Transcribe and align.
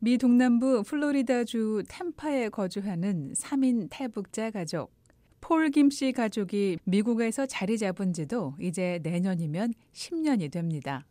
미 0.00 0.16
동남부 0.16 0.84
플로리다주 0.84 1.82
템파에 1.88 2.50
거주하는 2.50 3.32
3인 3.32 3.88
탈북자 3.90 4.50
가족. 4.50 4.92
폴 5.40 5.70
김 5.70 5.90
씨 5.90 6.12
가족이 6.12 6.78
미국에서 6.84 7.46
자리 7.46 7.78
잡은 7.78 8.12
지도 8.12 8.54
이제 8.60 9.00
내년이면 9.02 9.72
10년이 9.92 10.52
됩니다. 10.52 11.04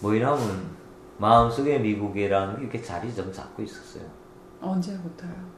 뭐이라면 0.00 0.82
마음속에 1.18 1.78
미국이라는 1.78 2.56
게 2.56 2.62
이렇게 2.62 2.82
자리 2.82 3.14
좀 3.14 3.32
잡고 3.32 3.62
있었어요. 3.62 4.10
언제부터요? 4.60 5.52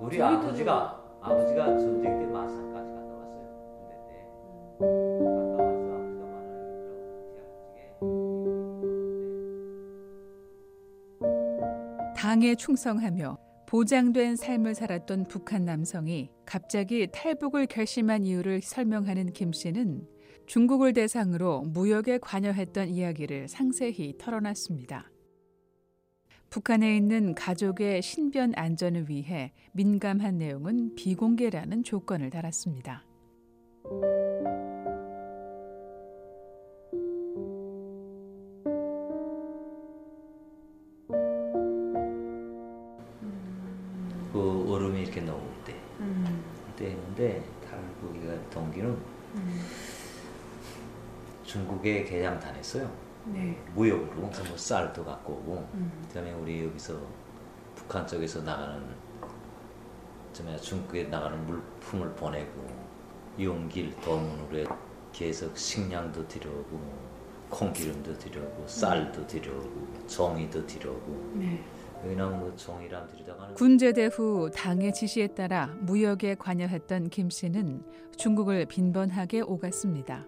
우리 0.00 0.18
저희도 0.18 0.38
아버지가 0.40 1.00
아버지가 1.22 1.64
전쟁 1.78 2.18
때 2.18 2.26
마산 2.26 2.73
당에 12.34 12.56
충성하며 12.56 13.38
보장된 13.68 14.34
삶을 14.34 14.74
살았던 14.74 15.26
북한 15.28 15.64
남성이 15.64 16.30
갑자기 16.44 17.06
탈북을 17.12 17.66
결심한 17.66 18.24
이유를 18.24 18.60
설명하는 18.60 19.32
김 19.32 19.52
씨는 19.52 20.08
중국을 20.46 20.94
대상으로 20.94 21.60
무역에 21.60 22.18
관여했던 22.18 22.88
이야기를 22.88 23.46
상세히 23.46 24.18
털어놨습니다. 24.18 25.12
북한에 26.50 26.96
있는 26.96 27.36
가족의 27.36 28.02
신변 28.02 28.52
안전을 28.56 29.08
위해 29.08 29.52
민감한 29.72 30.38
내용은 30.38 30.96
비공개라는 30.96 31.84
조건을 31.84 32.30
달았습니다. 32.30 33.04
중국에 51.84 52.04
개장 52.04 52.40
다녔어요. 52.40 52.90
네. 53.26 53.56
무역으로 53.74 54.22
뭐 54.48 54.56
쌀도 54.56 55.04
갖고 55.04 55.34
오고 55.34 55.68
음. 55.74 56.04
그다음에 56.08 56.32
우리 56.32 56.64
여기서 56.64 56.98
북한 57.74 58.06
쪽에서 58.06 58.40
나가는 58.42 58.82
좀 60.32 60.56
중국에 60.60 61.04
나가는 61.04 61.46
물품을 61.46 62.10
보내고 62.14 62.66
용길 63.38 63.94
도문으로 64.00 64.66
계속 65.12 65.56
식량도 65.56 66.26
들여오고 66.26 66.80
콩기름도 67.50 68.18
들여오고 68.18 68.66
쌀도 68.66 69.26
들여오고 69.26 70.06
종이도 70.06 70.66
들여오고 70.66 71.32
네. 71.34 71.62
들여다가는 72.02 73.54
군제대 73.54 74.06
후 74.06 74.50
당의 74.54 74.92
지시에 74.92 75.28
따라 75.28 75.66
무역에 75.80 76.34
관여했던 76.34 77.08
김 77.10 77.30
씨는 77.30 77.82
중국을 78.16 78.66
빈번하게 78.66 79.42
오갔습니다. 79.42 80.26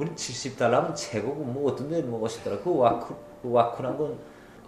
우리 0.00 0.10
70달러면 0.12 0.94
최고고 0.96 1.44
뭐 1.44 1.70
어떤 1.70 1.90
데는 1.90 2.10
뭐 2.10 2.26
50달러 2.26 2.62
그 2.64 2.74
와크 2.74 3.14
그 3.42 3.50
와크란 3.52 3.98
건 3.98 4.18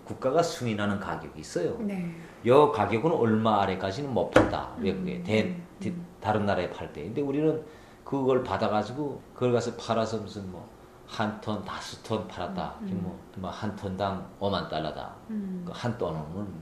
국가가 0.04 0.42
승인하는 0.42 1.00
가격이 1.00 1.40
있어요. 1.40 1.78
네. 1.80 2.14
여 2.44 2.70
가격은 2.70 3.10
얼마 3.10 3.62
아래까지는 3.62 4.12
못 4.12 4.30
판다. 4.30 4.74
음, 4.78 4.84
외국에 4.84 5.22
대, 5.22 5.44
음, 5.44 5.62
디- 5.80 5.88
음. 5.88 6.04
다른 6.20 6.44
나라에 6.44 6.68
팔 6.70 6.92
때. 6.92 7.02
근데 7.04 7.22
우리는 7.22 7.62
그걸 8.04 8.42
받아가지고 8.44 9.22
그걸 9.32 9.52
가서 9.52 9.74
팔아서 9.76 10.18
무슨 10.18 10.50
뭐 10.52 10.70
한 11.06 11.38
톤, 11.42 11.62
다섯 11.62 12.02
톤 12.02 12.26
팔았다. 12.26 12.76
음, 12.82 13.12
뭐한 13.36 13.76
톤당 13.76 14.26
5만 14.40 14.68
달러다. 14.70 15.14
음. 15.28 15.62
그한 15.66 15.98
톤은 15.98 16.20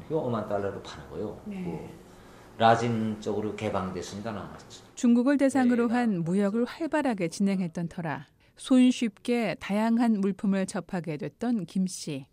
이거 0.08 0.22
5만 0.24 0.48
달러로 0.48 0.82
파는 0.82 1.08
거예요. 1.10 1.38
네. 1.44 1.62
그 1.62 2.60
라진 2.60 3.20
쪽으로 3.20 3.54
개방됐습니다. 3.54 4.32
나 4.32 4.50
중국을 4.96 5.36
대상으로 5.38 5.86
네. 5.86 5.94
한 5.94 6.24
무역을 6.24 6.64
활발하게 6.64 7.28
진행했던 7.28 7.88
터라 7.88 8.26
손쉽게 8.60 9.56
다양한 9.58 10.20
물품을 10.20 10.66
접하게 10.66 11.16
됐던 11.16 11.64
김 11.64 11.86
씨. 11.86 12.26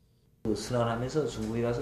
그 0.44 0.54
순환하면서 0.54 1.26
중국에 1.26 1.62
가서 1.62 1.82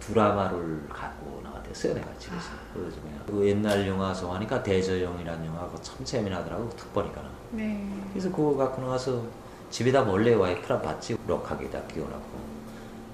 드라마를 0.00 0.88
갖고 0.88 1.40
나왔댔어요 1.42 1.94
내가 1.94 2.18
집에서 2.18 2.50
그래서 2.74 3.00
그냥 3.00 3.24
그 3.26 3.46
옛날 3.46 3.86
영화 3.86 4.12
좋아하니까 4.12 4.62
대저용이라는 4.62 5.46
영화가 5.46 5.80
참 5.82 6.04
재미나더라고 6.04 6.68
특보니까는 6.70 7.30
네. 7.52 7.88
그래서 8.10 8.30
그거 8.30 8.56
갖고 8.56 8.82
나와서 8.82 9.24
집에다 9.70 10.02
몰래 10.02 10.34
와이프랑 10.34 10.82
봤지 10.82 11.16
록하게다 11.26 11.86
끼워놓고 11.86 12.38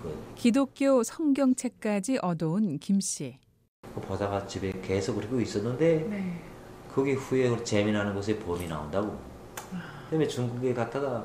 그, 0.02 0.24
기독교 0.36 1.02
성경책까지 1.02 2.18
얻어온 2.22 2.78
김 2.78 3.00
씨. 3.00 3.38
그거 3.82 4.00
보다가 4.00 4.46
집에 4.46 4.72
계속 4.80 5.16
그리고 5.16 5.38
있었는데 5.38 6.06
네. 6.08 6.42
거기 6.94 7.12
후에 7.12 7.50
그 7.50 7.62
재미나는 7.62 8.14
곳에 8.14 8.38
범이 8.38 8.68
나온다고 8.68 9.33
그다음에 10.04 10.26
중국에 10.26 10.74
갔다가 10.74 11.24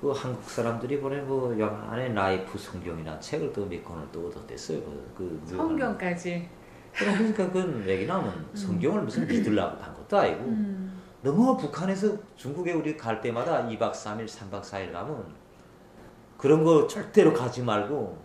그 0.00 0.10
한국 0.10 0.48
사람들이 0.50 1.00
보낸 1.00 1.26
그 1.26 1.56
영화 1.58 1.92
안에 1.92 2.08
라이프 2.08 2.58
성경이라는 2.58 3.20
책을 3.20 3.52
또 3.52 3.66
몇 3.66 3.84
권을 3.84 4.04
또 4.12 4.26
얻어댔어요 4.28 4.80
그, 5.16 5.40
그 5.46 5.56
성경까지. 5.56 6.48
그러니까 6.92 7.46
그건 7.46 7.82
왜냐면 7.86 8.46
성경을 8.54 9.02
무슨 9.02 9.26
믿으려고 9.26 9.80
한 9.82 9.94
것도 9.94 10.18
아니고 10.18 10.44
음. 10.44 11.00
너무 11.22 11.56
북한에서 11.56 12.16
중국에 12.36 12.72
우리 12.72 12.96
갈 12.96 13.20
때마다 13.20 13.66
2박 13.68 13.92
3일, 13.92 14.26
3박 14.26 14.60
4일 14.60 14.92
가면 14.92 15.24
그런 16.36 16.64
거 16.64 16.86
절대로 16.88 17.32
가지 17.32 17.62
말고 17.62 18.18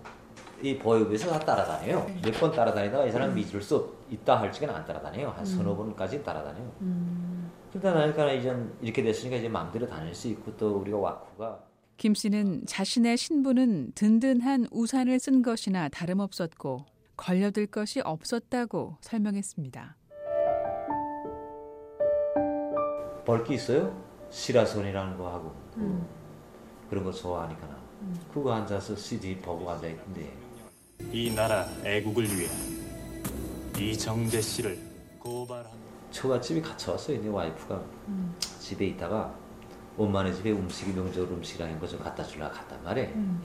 이 0.63 0.77
보육에서 0.79 1.29
다 1.29 1.39
따라다녀요. 1.39 2.07
몇 2.23 2.31
번 2.39 2.51
따라다니다가 2.51 3.05
이 3.05 3.11
사람 3.11 3.35
믿을 3.35 3.61
수 3.61 3.93
있다 4.09 4.39
할 4.39 4.51
적은 4.51 4.69
안 4.73 4.83
따라다녀요. 4.83 5.29
한 5.29 5.45
서너 5.45 5.75
번까지 5.77 6.23
따라다녀요. 6.23 6.71
음. 6.81 7.36
그러다 7.71 7.93
나니까 7.93 8.31
이제 8.33 8.55
이렇게 8.81 9.03
됐으니까 9.03 9.37
이제 9.37 9.49
마음대로 9.49 9.87
다닐 9.87 10.13
수 10.13 10.27
있고 10.29 10.55
또 10.57 10.77
우리가 10.77 10.97
와꾸가 10.97 11.63
김 11.97 12.13
씨는 12.13 12.65
자신의 12.65 13.17
신부는 13.17 13.93
든든한 13.95 14.67
우산을 14.71 15.19
쓴 15.19 15.41
것이나 15.41 15.89
다름없었고 15.89 16.85
걸려들 17.17 17.67
것이 17.67 18.01
없었다고 18.01 18.97
설명했습니다. 19.01 19.97
벌기 23.25 23.55
있어요? 23.55 24.01
시라손이라는 24.29 25.17
거 25.17 25.33
하고 25.33 25.53
그 25.73 25.81
음. 25.81 26.07
그런 26.89 27.03
거 27.03 27.11
좋아하니까 27.11 27.67
나 27.67 27.77
그거 28.31 28.53
앉아서 28.53 28.95
CD 28.95 29.35
보고 29.37 29.69
앉아 29.69 29.87
있는데 29.87 30.31
이 31.11 31.33
나라 31.33 31.67
애국을 31.83 32.25
위해 32.25 32.47
이정재 33.77 34.41
씨를 34.41 34.79
고발한 35.19 35.86
처갓집이 36.17 36.61
갇혀왔어요. 36.63 37.21
내 37.21 37.29
와이프가 37.29 37.75
음. 38.07 38.35
집에 38.39 38.87
있다가 38.87 39.31
엄마네 39.97 40.33
집에 40.33 40.51
음식이 40.51 40.93
명절 40.93 41.23
음식이라는 41.25 41.79
거좀 41.79 41.99
갖다 41.99 42.23
주려고 42.23 42.53
갔단 42.53 42.83
말이에요. 42.83 43.09
음. 43.09 43.41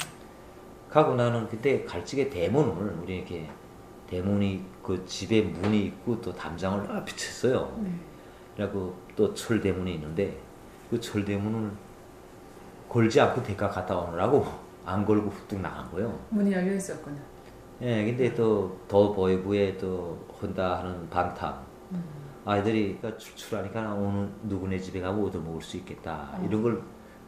가고 0.89 1.15
나는 1.15 1.47
그때 1.49 1.85
갈직의 1.85 2.31
대문을 2.31 2.99
우리 3.03 3.19
이렇게 3.19 3.49
대문이 4.09 4.65
그 4.83 5.05
집에 5.05 5.43
문이 5.43 5.85
있고 5.87 6.21
또 6.23 6.33
담장을 6.35 6.91
아 6.91 7.05
비쳤어요. 7.05 7.79
네. 7.83 7.93
그래갖고 8.57 8.95
또 9.17 9.35
철대문이 9.35 9.95
있는데 9.95 10.39
그 10.91 10.99
철대문을 10.99 11.71
걸지 12.89 13.21
않고 13.21 13.43
대가 13.43 13.69
갔다 13.69 13.99
오느라고 13.99 14.47
안 14.85 15.05
걸고 15.05 15.29
훅뚝 15.31 15.61
나간 15.61 15.91
거예요. 15.91 16.19
문이 16.31 16.51
열려 16.53 16.75
있었구나. 16.75 17.17
예, 17.83 18.05
근데 18.05 18.33
또 18.35 18.79
더 18.89 19.13
보이부에 19.13 19.77
또 19.77 20.19
혼다 20.41 20.79
하는 20.79 21.09
방탕 21.11 21.65
음. 21.93 22.22
아이들이 22.45 22.97
그러니까 22.99 23.19
출출하니까 23.19 23.95
오늘 23.95 24.29
누구네 24.43 24.79
집에 24.79 25.01
가면 25.01 25.25
얻어 25.25 25.39
먹을 25.39 25.61
수 25.63 25.77
있겠다 25.77 26.35
어. 26.37 26.45
이런 26.47 26.63
걸 26.63 26.83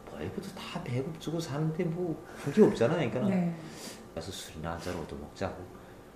보이부도 0.05 0.47
다 0.49 0.81
배급 0.83 1.19
주고 1.19 1.39
사는데 1.39 1.83
뭐 1.85 2.21
그게 2.43 2.61
없잖아요. 2.63 3.09
그러니까 3.09 3.35
네. 3.35 3.55
가서 4.13 4.31
술이나 4.31 4.71
한 4.73 4.79
잔 4.79 4.95
얻어 4.95 5.15
먹자고 5.15 5.55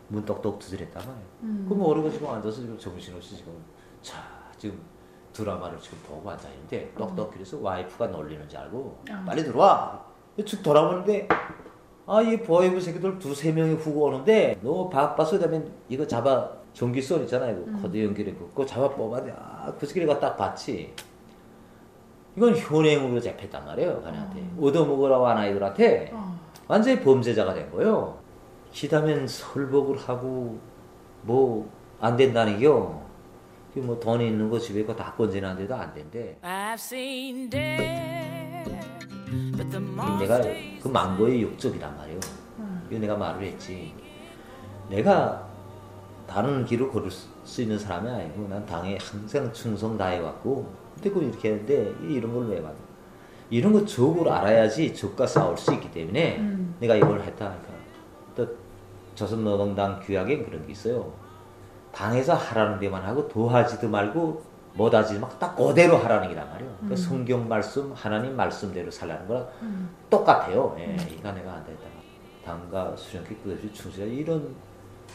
문 0.10 0.26
똑똑 0.26 0.60
두드렸단 0.60 1.06
말이에요. 1.06 1.28
음. 1.44 1.66
그럼 1.68 1.84
어르고 1.86 2.10
지금 2.12 2.28
앉아서 2.30 2.62
지금 2.62 2.78
정신없이 2.78 3.38
지금 3.38 3.54
자 4.02 4.18
지금 4.58 4.80
드라마를 5.34 5.80
지금 5.80 5.98
보고 6.00 6.30
앉아 6.30 6.50
있는데 6.50 6.92
똑똑 6.98 7.32
그래서 7.32 7.58
와이프가 7.60 8.08
놀리는 8.08 8.48
줄 8.50 8.60
알고 8.60 9.04
아. 9.12 9.24
빨리 9.26 9.44
들어와. 9.44 10.06
쭉 10.46 10.64
돌아보는데 10.64 11.28
아 12.12 12.22
이 12.24 12.38
보이브 12.42 12.82
새끼들 12.82 13.20
두세 13.20 13.52
명이 13.52 13.76
후고 13.76 14.06
오는데 14.06 14.58
너 14.62 14.90
바빠서 14.90 15.38
그다음에 15.38 15.64
이거 15.90 16.06
잡아 16.08 16.50
전기선 16.74 17.22
있잖아요. 17.24 17.52
이거 17.56 17.64
음. 17.68 17.80
코드 17.82 18.04
연결해 18.04 18.34
그거 18.34 18.66
잡아 18.66 18.90
뽑아야 18.90 19.34
아 19.38 19.74
그 19.80 19.86
새끼가 19.86 20.20
딱 20.20 20.36
봤지. 20.36 20.92
이건 22.36 22.56
현행으로 22.56 23.20
잡혔단 23.20 23.66
말이에요. 23.66 24.02
걔네한테 24.02 24.44
얻어먹으라고 24.60 25.28
한 25.28 25.38
아이들한테 25.38 26.12
어. 26.14 26.40
완전히 26.68 27.00
범죄자가 27.02 27.54
된 27.54 27.70
거예요. 27.72 28.18
기다면 28.72 29.28
설복을 29.28 29.98
하고 29.98 30.58
뭐 31.24 31.70
안 32.02 32.16
된다는 32.16 32.58
겨. 32.60 33.02
뭐 33.76 34.00
돈이 34.00 34.28
있는 34.28 34.50
거 34.50 34.58
집에 34.58 34.80
있고 34.82 34.96
다 34.96 35.14
건지는데도 35.16 35.76
안 35.76 35.94
된대. 35.94 36.38
내가 40.20 40.42
그 40.82 40.88
망고의 40.88 41.42
욕적이란 41.44 41.96
말이에요. 41.98 42.20
이거 42.90 43.00
내가 43.00 43.16
말을 43.16 43.44
했지. 43.44 43.94
내가 44.90 45.48
다른 46.28 46.66
길을 46.66 46.90
걸을 46.92 47.10
수 47.12 47.62
있는 47.62 47.78
사람이 47.78 48.10
아니고 48.10 48.48
난 48.48 48.66
당에 48.66 48.98
항상 49.02 49.52
충성 49.54 49.98
다해왔고 49.98 50.72
근데 50.96 51.10
그 51.12 51.24
이렇게 51.24 51.50
했는데 51.52 51.94
이런 52.08 52.34
걸 52.34 52.48
왜 52.50 52.62
받아? 52.62 52.76
이런 53.50 53.74
거 53.74 53.84
적으로 53.84 54.32
알아야지 54.32 54.94
적과 54.94 55.26
싸울 55.26 55.58
수 55.58 55.74
있기 55.74 55.92
때문에 55.92 56.38
음. 56.38 56.76
내가 56.80 56.96
이걸 56.96 57.22
했다 57.22 57.46
하니까 57.46 57.68
또 58.36 58.48
조선노동당 59.16 60.02
규약에 60.04 60.44
그런 60.44 60.66
게 60.68 60.72
있어요. 60.74 61.12
당에서 61.92 62.36
하라는 62.36 62.80
데만 62.80 63.04
하고 63.04 63.28
도하지도 63.28 63.90
말고 63.90 64.44
못하지 64.80 65.20
막 65.20 65.38
딱 65.40 65.56
그대로 65.56 65.98
하라는 65.98 66.30
게란 66.30 66.50
말이에요. 66.50 66.78
그 66.88 66.96
성경 66.96 67.48
말씀 67.48 67.92
하나님 67.94 68.36
말씀대로 68.36 68.90
살라는 68.90 69.28
거랑 69.28 69.48
음. 69.62 69.90
똑같아요. 70.10 70.76
예, 70.80 70.96
이거 71.12 71.32
내가 71.34 71.54
안 71.56 71.66
됐다. 71.66 71.82
당과 72.46 72.96
수련회 72.96 73.28
끝없이 73.44 73.72
충실하 73.74 74.08
이런 74.08 74.56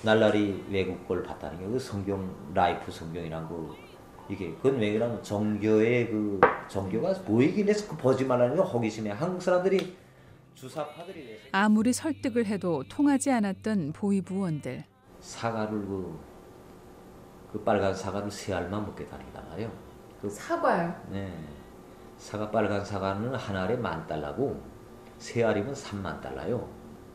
날라리 0.02 0.62
외국 0.70 1.08
걸 1.08 1.22
봤다는 1.22 1.58
게 1.58 1.64
그 1.66 1.78
성경 1.78 2.28
라이프 2.52 2.90
성경이란 2.92 3.48
거 3.48 3.74
이게 4.28 4.52
그건 4.56 4.78
왜 4.78 4.92
그러면 4.92 5.22
정교의 5.22 6.08
그 6.10 6.40
정교가 6.68 7.12
보이긴 7.24 7.68
해서 7.68 7.88
그 7.88 7.96
보지 7.96 8.24
말라는 8.24 8.56
거 8.56 8.62
호기심에 8.64 9.10
한국 9.10 9.40
사람들이 9.42 9.96
주사파들이 10.54 11.38
아무리 11.52 11.92
설득을 11.92 12.46
해도 12.46 12.84
통하지 12.88 13.30
않았던 13.32 13.92
보위부원들. 13.92 14.84
사과를 15.20 15.70
그, 15.70 16.18
그 17.54 17.62
빨간 17.62 17.94
사과를 17.94 18.28
세 18.28 18.52
알만 18.52 18.84
먹게 18.84 19.06
다니단 19.06 19.48
말이에요. 19.48 19.70
그 20.20 20.28
사과요. 20.28 20.92
네. 21.06 21.32
사과 22.16 22.50
빨간 22.50 22.84
사과는 22.84 23.32
한 23.32 23.56
알에 23.56 23.76
만 23.76 24.04
달러고 24.08 24.60
세 25.18 25.44
알이면 25.44 25.72
3만 25.72 26.20
달러요. 26.20 26.68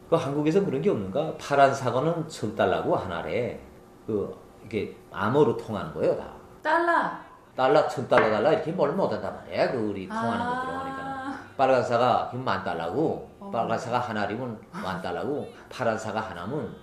그 0.09 0.15
한국에서 0.15 0.63
그런 0.63 0.81
게 0.81 0.89
없는가? 0.89 1.35
파란 1.37 1.73
사과는 1.73 2.29
천 2.29 2.55
달러고 2.55 2.95
한 2.95 3.11
알에 3.11 3.61
그 4.07 4.33
이게 4.63 4.95
암호로 5.11 5.57
통하는 5.57 5.93
거예요 5.93 6.15
다. 6.15 6.31
달러. 6.63 7.11
달러 7.53 7.85
천 7.89 8.07
달러 8.07 8.31
달러 8.31 8.53
이렇게 8.53 8.71
뭘 8.71 8.93
못한단 8.93 9.35
말이야. 9.35 9.71
그 9.73 9.77
우리 9.77 10.07
통하는 10.07 10.45
거 10.45 10.61
들어보니까 10.61 11.01
아. 11.01 11.39
빨간 11.57 11.83
사과 11.83 12.31
만 12.33 12.63
달러고 12.63 13.29
어. 13.41 13.51
빨간 13.51 13.77
사과 13.77 13.99
한 13.99 14.15
알이면 14.15 14.57
만 14.71 15.01
달러고 15.01 15.49
파란 15.69 15.97
사과 15.97 16.21
하나면 16.21 16.73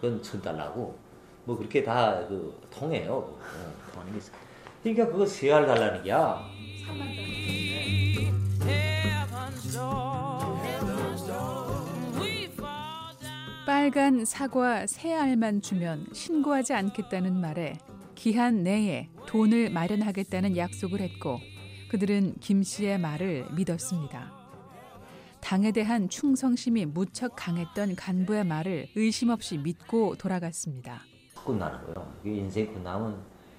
그건 0.00 0.22
천 0.22 0.40
달러고 0.40 1.11
뭐 1.44 1.56
그렇게 1.56 1.82
다 1.82 2.26
그 2.28 2.60
통해요. 2.70 3.14
어, 3.94 4.04
게 4.12 4.18
있어. 4.18 4.32
그러니까 4.82 5.06
그거 5.06 5.26
세알 5.26 5.66
달라는 5.66 6.02
게야. 6.02 6.44
3만 6.86 7.16
달러. 7.16 7.52
빨간 13.64 14.24
사과 14.24 14.86
세 14.86 15.14
알만 15.14 15.62
주면 15.62 16.06
신고하지 16.12 16.74
않겠다는 16.74 17.40
말에 17.40 17.78
기한 18.16 18.64
내에 18.64 19.08
돈을 19.26 19.70
마련하겠다는 19.70 20.56
약속을 20.56 21.00
했고 21.00 21.38
그들은 21.88 22.34
김 22.40 22.62
씨의 22.62 22.98
말을 22.98 23.46
믿었습니다. 23.52 24.32
당에 25.40 25.70
대한 25.72 26.08
충성심이 26.08 26.86
무척 26.86 27.34
강했던 27.36 27.96
간부의 27.96 28.44
말을 28.44 28.88
의심 28.96 29.30
없이 29.30 29.58
믿고 29.58 30.16
돌아갔습니다. 30.16 31.02
끝나는 31.44 31.78
거예요. 31.84 32.12
인생 32.24 32.72
끝나면 32.72 33.16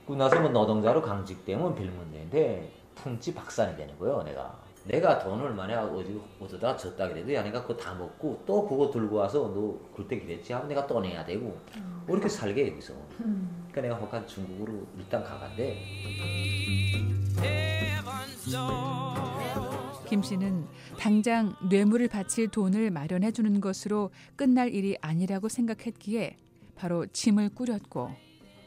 끝나서 0.07 0.39
뭐 0.41 0.49
노동자로 0.49 1.01
강직되면 1.01 1.75
빌문대인데 1.75 2.71
품지 2.95 3.33
박산이 3.33 3.75
되는 3.75 3.97
거예요. 3.97 4.23
내가 4.23 4.59
내가 4.85 5.17
돈을 5.19 5.51
만약 5.53 5.83
어디 5.85 6.19
어디다 6.41 6.75
줬다 6.75 7.07
그래도 7.07 7.33
야 7.33 7.41
내가 7.41 7.61
그거 7.61 7.75
다 7.75 7.93
먹고 7.93 8.41
또 8.45 8.67
그거 8.67 8.91
들고 8.91 9.15
와서 9.15 9.51
너 9.53 9.79
그때 9.95 10.19
그랬지 10.19 10.51
하면 10.51 10.67
내가 10.67 10.85
또 10.85 10.99
내야 10.99 11.23
되고 11.25 11.57
뭐 12.05 12.17
이렇게 12.17 12.27
살게 12.27 12.67
여기서. 12.69 12.93
음. 13.21 13.63
그러니까 13.71 13.81
내가 13.81 13.95
혹한 13.95 14.27
중국으로 14.27 14.85
일단 14.97 15.23
가간데 15.23 15.79
김 20.07 20.21
씨는 20.21 20.67
당장 20.99 21.55
뇌물을 21.69 22.07
바칠 22.07 22.49
돈을 22.49 22.91
마련해 22.91 23.31
주는 23.31 23.59
것으로 23.59 24.11
끝날 24.35 24.71
일이 24.73 24.95
아니라고 25.01 25.49
생각했기에 25.49 26.37
바로 26.75 27.05
짐을 27.07 27.49
꾸렸고 27.55 28.09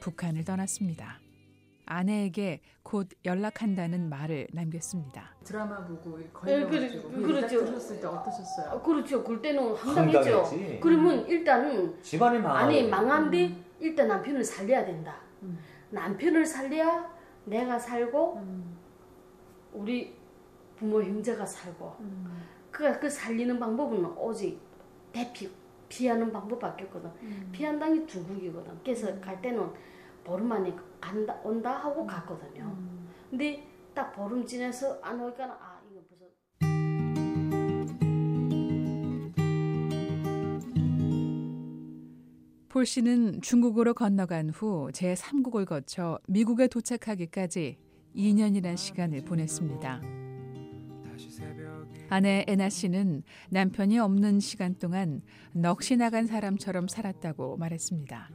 북한을 0.00 0.44
떠났습니다. 0.44 1.19
아내에게 1.88 2.61
곧 2.82 3.08
연락한다는 3.25 4.08
말을 4.08 4.49
남겼습니다. 4.53 5.37
드라마 5.44 5.85
보고 5.85 6.19
네, 6.19 6.29
걸려가지고 6.32 7.11
그- 7.11 7.23
그. 7.23 7.41
딱 7.41 7.47
들었을 7.49 8.00
때 8.00 8.06
어떠셨어요? 8.06 8.70
아, 8.70 8.82
그렇죠. 8.82 9.23
그럴 9.23 9.41
때는 9.41 9.75
황당했죠. 9.75 10.43
황당했지. 10.43 10.81
그러면 10.81 11.26
일단은 11.26 12.03
집안이 12.03 12.38
망하고 12.41 12.58
아니 12.67 12.88
망한데 12.88 13.56
일단 13.81 14.09
남편을 14.09 14.43
살려야 14.44 14.85
된다. 14.85 15.17
음. 15.43 15.59
남편을 15.91 16.44
살려야 16.44 17.09
내가 17.44 17.79
살고 17.79 18.37
음. 18.38 18.76
우리 19.73 20.17
부모 20.76 21.00
형제가 21.02 21.47
살고 21.47 21.97
음. 22.00 22.43
그, 22.73 22.99
그 22.99 23.09
살리는 23.09 23.59
방법은 23.61 24.05
오직 24.17 24.61
대피 25.12 25.49
피하는 25.88 26.33
방법밖에 26.33 26.85
없거든. 26.85 27.11
음. 27.23 27.49
피한 27.53 27.79
당이 27.79 28.06
중국이거든. 28.06 28.79
그래서 28.83 29.21
갈 29.21 29.41
때는 29.41 29.71
보름 30.25 30.49
만에 30.49 30.75
간다 31.00 31.41
온다 31.44 31.73
하고 31.73 32.06
갔거든요. 32.06 32.65
음. 32.65 33.09
근데 33.31 33.67
딱 33.94 34.12
보름 34.12 34.44
지나서 34.44 35.00
안 35.03 35.21
오니까 35.21 35.44
아 35.44 35.81
이거 35.91 36.03
무슨 36.09 36.27
폴 42.69 42.85
씨는 42.85 43.41
중국으로 43.41 43.94
건너간 43.94 44.50
후 44.50 44.91
제3국을 44.93 45.65
거쳐 45.65 46.19
미국에 46.29 46.67
도착하기까지 46.69 47.79
2년이란 48.15 48.77
시간을 48.77 49.25
보냈습니다. 49.25 50.25
아내 52.08 52.44
애나 52.47 52.69
씨는 52.69 53.23
남편이 53.50 53.99
없는 53.99 54.41
시간 54.41 54.75
동안 54.75 55.23
넋이 55.53 55.97
나간 55.99 56.26
사람처럼 56.26 56.88
살았다고 56.88 57.56
말했습니다. 57.56 58.31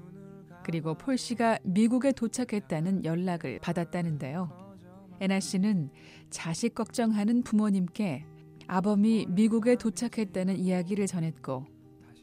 그리고 0.64 0.96
폴 0.96 1.18
씨가 1.18 1.60
미국에 1.64 2.12
도착했다는 2.12 3.06
연락을 3.06 3.60
받았다는데요. 3.60 4.76
애나 5.20 5.40
씨는 5.40 5.90
자식 6.30 6.76
걱정하는 6.76 7.44
부모님께 7.44 8.26
아범이 8.68 9.28
미국에 9.30 9.76
도착했다는 9.76 10.58
이야기를 10.58 11.08
전했고 11.08 11.66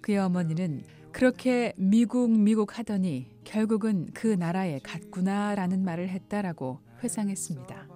그의 0.00 0.18
어머니는 0.18 0.82
그렇게 1.12 1.72
미국 1.76 2.30
미국 2.30 2.78
하더니 2.78 3.30
결국은 3.44 4.06
그 4.14 4.26
나라에 4.26 4.78
갔구나라는 4.82 5.84
말을 5.84 6.08
했다라고 6.08 6.80
회상했습니다. 7.02 7.87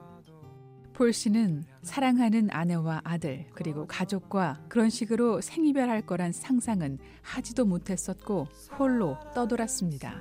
폴 0.92 1.12
씨는 1.12 1.64
사랑하는 1.82 2.48
아내와 2.50 3.00
아들 3.04 3.46
그리고 3.54 3.86
가족과 3.86 4.60
그런 4.68 4.90
식으로 4.90 5.40
생이별할 5.40 6.02
거란 6.02 6.32
상상은 6.32 6.98
하지도 7.22 7.64
못했었고 7.64 8.46
홀로 8.78 9.16
떠돌았습니다. 9.34 10.20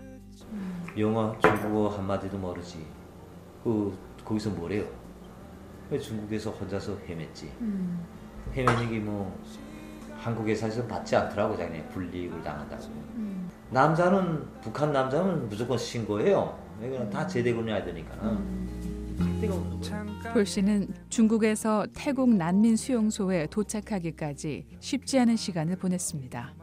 영어, 0.97 1.37
중국어 1.39 1.89
한 1.89 2.07
마디도 2.07 2.37
모르지. 2.37 2.85
그 3.63 3.97
거기서 4.23 4.49
뭐래요? 4.51 4.85
왜 5.89 5.99
중국에서 5.99 6.51
혼자서 6.51 6.97
헤맸지? 7.07 7.43
음. 7.61 8.05
헤매는 8.55 8.89
게 8.89 8.99
뭐 8.99 9.37
한국에서 10.17 10.85
받지 10.87 11.15
않더라고 11.15 11.57
자기네 11.57 11.83
불이익을 11.89 12.43
당한다고. 12.43 12.83
음. 13.15 13.49
남자는 13.71 14.45
북한 14.61 14.93
남자는 14.93 15.49
무조건 15.49 15.77
신고해요. 15.77 16.57
왜냐면 16.79 17.09
다 17.09 17.25
제대로 17.25 17.67
해야 17.67 17.83
되니까. 17.83 18.15
때 18.15 18.80
폴 20.33 20.45
씨는 20.45 20.93
중국에서 21.09 21.85
태국 21.93 22.33
난민 22.33 22.75
수용소에 22.75 23.47
도착하기까지 23.47 24.65
쉽지 24.79 25.19
않은 25.19 25.35
시간을 25.35 25.75
보냈습니다. 25.77 26.55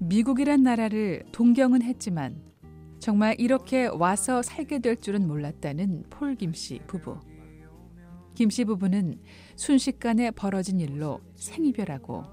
미국이란 0.00 0.62
나라를 0.62 1.24
동경은 1.32 1.82
했지만 1.82 2.42
정말 2.98 3.36
이렇게 3.38 3.86
와서 3.86 4.42
살게 4.42 4.80
될 4.80 4.96
줄은 4.96 5.26
몰랐다는 5.26 6.04
폴 6.10 6.34
김씨 6.34 6.80
부부. 6.86 7.18
김씨 8.34 8.64
부부는 8.64 9.20
순식간에 9.56 10.30
벌어진 10.30 10.78
일로 10.80 11.20
생이별하고 11.34 12.24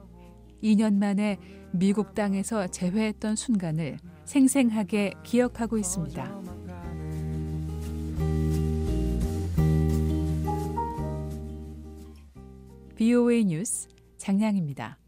2년 0.61 0.95
만에 0.95 1.37
미국 1.71 2.13
땅에서 2.13 2.67
재회했던 2.67 3.35
순간을 3.35 3.97
생생하게 4.25 5.13
기억하고 5.23 5.77
있습니다. 5.77 6.54
BOA 12.97 13.43
뉴스 13.43 13.89
장량입니다. 14.17 15.04